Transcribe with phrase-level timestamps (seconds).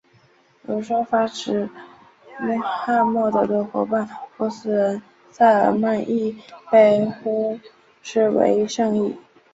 [0.63, 1.69] 有说法指
[2.39, 6.35] 穆罕默德的伙伴波斯人塞尔曼亦
[6.71, 7.07] 被
[8.01, 9.15] 视为圣裔。